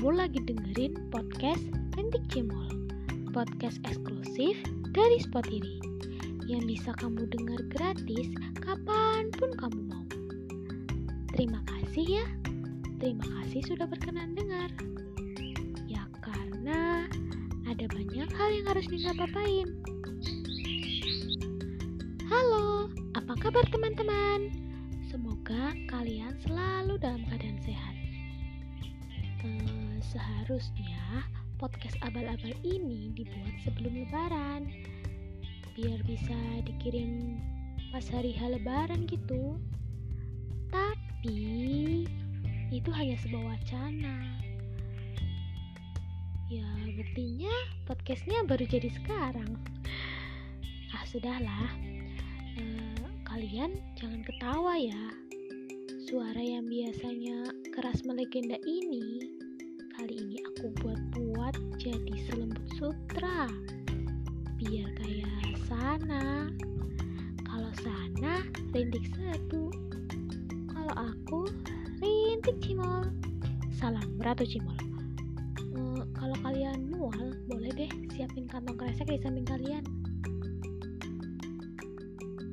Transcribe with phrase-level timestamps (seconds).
[0.00, 1.60] Kamu lagi dengerin podcast
[1.92, 2.72] Rintik Cimol
[3.36, 4.56] Podcast eksklusif
[4.96, 5.76] dari Spot ini
[6.48, 8.32] Yang bisa kamu dengar gratis
[8.64, 10.00] kapan pun kamu mau.
[11.36, 12.24] Terima kasih ya.
[12.96, 14.72] Terima kasih sudah berkenan dengar.
[15.84, 17.04] Ya karena
[17.68, 19.68] ada banyak hal yang harus Nina papain
[22.24, 22.88] Halo,
[23.20, 24.48] apa kabar teman-teman?
[25.12, 27.89] Semoga kalian selalu dalam keadaan sehat.
[30.10, 31.22] Eh, seharusnya
[31.62, 34.66] podcast abal-abal ini dibuat sebelum lebaran
[35.78, 36.34] biar bisa
[36.66, 37.38] dikirim
[37.94, 39.54] pas hari H lebaran gitu.
[40.74, 42.02] Tapi
[42.74, 44.18] itu hanya sebuah wacana.
[46.50, 46.66] Ya,
[46.98, 47.54] buktinya
[47.86, 49.62] podcastnya baru jadi sekarang.
[50.90, 51.70] Ah, sudahlah.
[52.58, 55.14] Eh, kalian jangan ketawa ya.
[56.10, 59.38] Suara yang biasanya keras melegenda ini,
[60.00, 63.44] kali ini aku buat-buat jadi selembut sutra.
[64.56, 66.48] Biar kayak sana.
[67.44, 68.40] Kalau sana,
[68.72, 69.68] rintik sedu.
[70.72, 71.52] Kalau aku,
[72.00, 73.12] rintik cimol.
[73.76, 74.72] Salam Ratu Cimol.
[75.68, 79.84] Eh, kalau kalian mual, boleh deh siapin kantong kresek di samping kalian.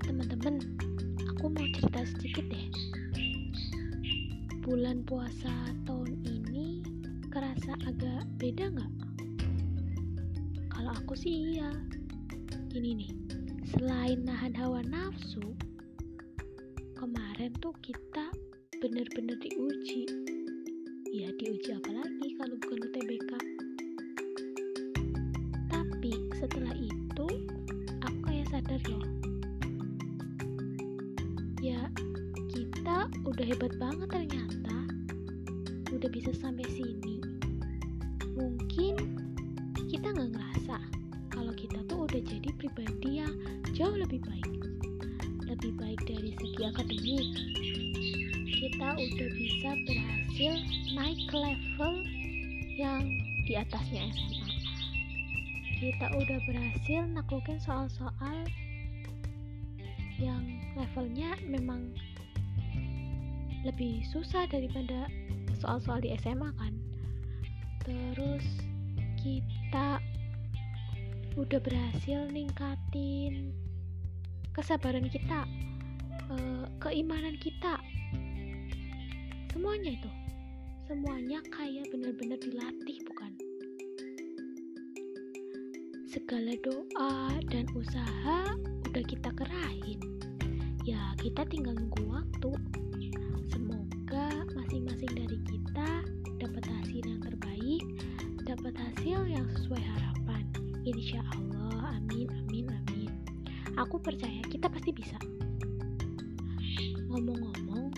[0.00, 0.64] Teman-teman,
[1.28, 2.66] aku mau cerita sedikit deh.
[4.64, 5.52] Bulan puasa
[5.84, 6.33] tahun ini
[7.34, 8.92] kerasa agak beda nggak?
[10.70, 11.66] Kalau aku sih iya.
[12.70, 13.10] Gini nih,
[13.74, 15.42] selain nahan hawa nafsu,
[16.94, 18.30] kemarin tuh kita
[18.78, 20.06] bener-bener diuji.
[21.10, 23.32] Ya diuji apa lagi kalau bukan UTBK.
[25.74, 27.26] Tapi setelah itu,
[27.98, 29.06] aku kayak sadar loh.
[31.58, 31.82] Ya,
[32.54, 34.63] kita udah hebat banget ternyata
[36.04, 37.16] udah bisa sampai sini
[38.36, 39.16] mungkin
[39.88, 40.76] kita nggak ngerasa
[41.32, 43.32] kalau kita tuh udah jadi pribadi yang
[43.72, 44.52] jauh lebih baik.
[45.48, 47.28] Lebih baik dari segi akademik.
[48.52, 50.52] Kita udah bisa berhasil
[50.92, 51.94] naik level
[52.76, 53.00] yang
[53.48, 54.48] di atasnya SMA
[55.80, 58.44] kita udah berhasil naklukin soal-soal
[60.20, 60.44] yang
[60.76, 61.96] levelnya memang
[63.64, 65.08] lebih susah daripada
[65.64, 66.76] soal-soal di SMA kan.
[67.88, 68.44] Terus
[69.16, 69.96] kita
[71.40, 73.56] udah berhasil ningkatin
[74.52, 75.48] kesabaran kita
[76.28, 77.80] eh, keimanan kita.
[79.48, 80.10] Semuanya itu.
[80.84, 83.32] Semuanya kayak benar-benar dilatih bukan?
[86.12, 88.52] Segala doa dan usaha
[88.92, 89.96] udah kita kerahin.
[90.84, 92.52] Ya kita tinggal nunggu waktu
[94.74, 95.88] masing-masing dari kita
[96.42, 97.82] dapat hasil yang terbaik
[98.42, 100.42] dapat hasil yang sesuai harapan.
[100.82, 103.06] Insya Allah amin amin amin.
[103.78, 105.14] Aku percaya kita pasti bisa.
[107.06, 107.94] Ngomong-ngomong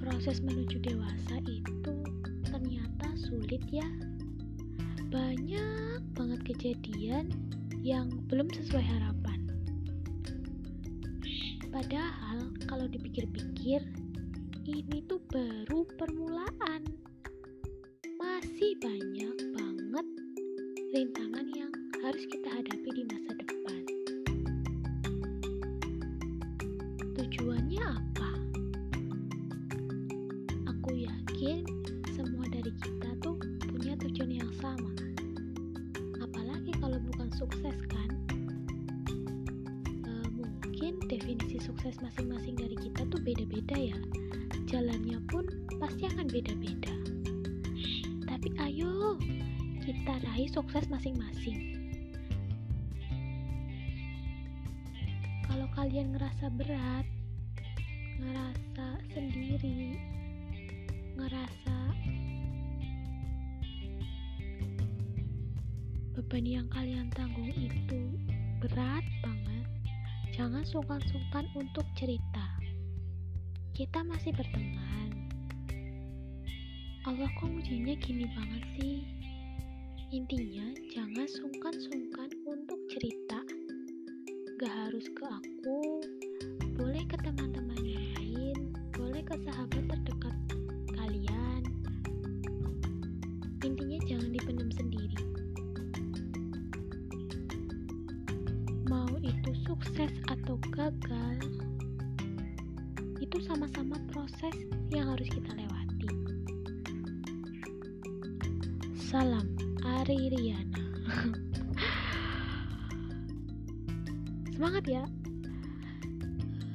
[0.00, 1.92] proses menuju dewasa itu
[2.48, 3.84] ternyata sulit ya.
[5.12, 7.36] Banyak banget kejadian
[7.84, 9.44] yang belum sesuai harapan.
[11.68, 14.05] Padahal kalau dipikir-pikir
[14.66, 16.82] ini tuh baru permulaan.
[18.18, 20.06] Masih banyak banget
[20.90, 21.70] rintangan yang
[22.02, 23.82] harus kita hadapi di masa depan.
[27.14, 28.30] Tujuannya apa?
[30.74, 31.62] Aku yakin
[32.18, 33.38] semua dari kita tuh
[33.70, 34.90] punya tujuan yang sama.
[36.18, 38.10] Apalagi kalau bukan sukses kan?
[40.36, 43.96] mungkin definisi sukses masing-masing dari kita tuh beda-beda ya
[44.66, 45.46] jalannya pun
[45.78, 46.94] pasti akan beda-beda
[48.26, 49.14] tapi ayo
[49.82, 51.78] kita raih sukses masing-masing
[55.46, 57.06] kalau kalian ngerasa berat
[58.18, 59.96] ngerasa sendiri
[61.16, 61.78] ngerasa
[66.18, 68.18] beban yang kalian tanggung itu
[68.60, 69.46] berat banget
[70.36, 72.45] Jangan sungkan-sungkan untuk cerita.
[73.76, 75.12] Kita masih berteman.
[77.04, 79.04] Allah kok ujinya gini banget sih?
[80.16, 83.36] Intinya, jangan sungkan-sungkan untuk cerita.
[84.56, 86.00] Gak harus ke aku,
[86.72, 88.56] boleh ke teman-teman yang lain,
[88.96, 90.36] boleh ke sahabat terdekat
[90.96, 91.62] kalian.
[93.60, 95.20] Intinya jangan dipendam sendiri.
[98.88, 101.36] mau itu sukses atau gagal
[103.36, 104.56] itu sama-sama proses
[104.88, 106.08] yang harus kita lewati
[108.96, 109.44] Salam
[109.84, 110.84] Ari Riana.
[114.56, 115.04] Semangat ya.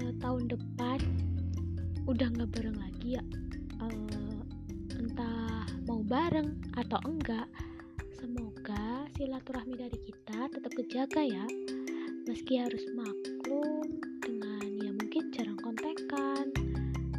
[0.00, 0.96] Uh, tahun depan
[2.08, 3.24] udah nggak bareng lagi ya.
[3.84, 4.40] Uh,
[4.96, 7.52] entah mau bareng atau enggak.
[8.16, 11.44] Semoga silaturahmi dari kita tetap kejaga ya.
[12.24, 13.15] Meski harus maklum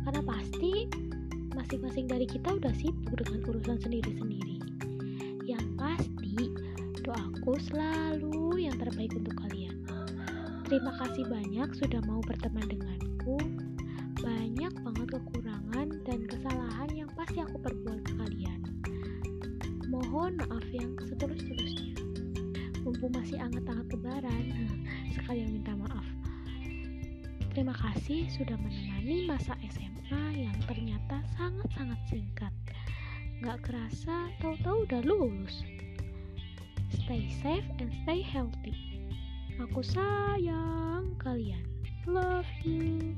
[0.08, 0.88] Karena pasti
[1.52, 4.56] masing-masing dari kita udah sibuk dengan urusan sendiri-sendiri.
[5.44, 6.48] Yang pasti,
[7.04, 9.84] doaku selalu yang terbaik untuk kalian.
[10.64, 13.36] Terima kasih banyak sudah mau berteman denganku.
[14.24, 18.60] Banyak banget kekurangan dan kesalahan yang pasti aku perbuat ke kalian.
[19.92, 22.00] Mohon maaf yang setulus-tulusnya.
[22.88, 24.44] Mumpung masih anget-anget lebaran,
[25.12, 26.17] sekalian minta maaf.
[27.58, 32.54] Terima kasih sudah menemani masa SMA yang ternyata sangat-sangat singkat.
[33.42, 35.66] Gak kerasa, tahu-tahu udah lulus.
[36.94, 38.78] Stay safe and stay healthy.
[39.58, 41.66] Aku sayang kalian.
[42.06, 43.18] Love you.